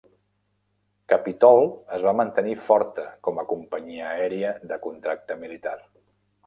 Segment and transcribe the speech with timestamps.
[1.13, 1.61] Capitol
[1.97, 5.81] es va mantenir forta com a companyia aèria de contracte militar.